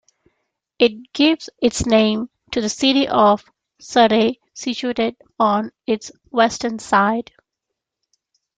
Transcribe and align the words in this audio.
It 0.79 1.13
gives 1.13 1.47
its 1.61 1.85
name 1.85 2.31
to 2.53 2.59
the 2.61 2.69
city 2.69 3.07
of 3.07 3.45
Sirte 3.79 4.39
situated 4.51 5.15
on 5.37 5.71
its 5.85 6.11
western 6.31 6.79
side. 6.79 7.29